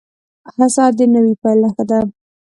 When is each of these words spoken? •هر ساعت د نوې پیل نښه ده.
•هر 0.55 0.69
ساعت 0.75 0.93
د 0.97 1.01
نوې 1.15 1.33
پیل 1.41 1.57
نښه 1.63 1.83
ده. 1.89 1.99